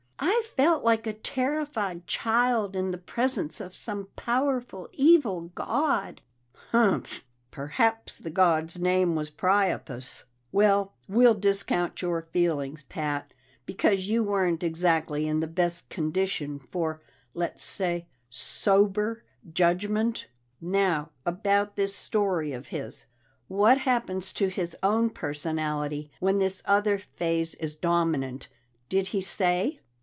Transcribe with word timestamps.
"I 0.23 0.43
felt 0.55 0.83
like 0.83 1.07
a 1.07 1.13
terrified 1.13 2.05
child 2.05 2.75
in 2.75 2.91
the 2.91 2.97
presence 2.99 3.59
of 3.59 3.73
some 3.73 4.09
powerful, 4.15 4.87
evil 4.93 5.49
god." 5.55 6.21
"Humph! 6.71 7.23
Perhaps 7.49 8.19
the 8.19 8.29
god's 8.29 8.79
name 8.79 9.15
was 9.15 9.31
Priapus. 9.31 10.23
Well, 10.51 10.93
we'll 11.07 11.33
discount 11.33 12.01
your 12.03 12.21
feelings, 12.21 12.83
Pat, 12.83 13.33
because 13.65 14.09
you 14.09 14.23
weren't 14.23 14.61
exactly 14.61 15.27
in 15.27 15.39
the 15.39 15.47
best 15.47 15.89
condition 15.89 16.59
for 16.71 17.01
let's 17.33 17.63
say 17.63 18.07
sober 18.29 19.23
judgment. 19.51 20.27
Now 20.59 21.09
about 21.25 21.75
this 21.75 21.95
story 21.95 22.51
of 22.51 22.67
his. 22.67 23.07
What 23.47 23.79
happens 23.79 24.31
to 24.33 24.49
his 24.49 24.77
own 24.83 25.09
personality 25.11 26.11
when 26.19 26.37
this 26.37 26.61
other 26.65 26.99
phase 26.99 27.55
is 27.55 27.73
dominant? 27.75 28.47
Did 28.87 29.07
he 29.07 29.21
say?" 29.21 29.79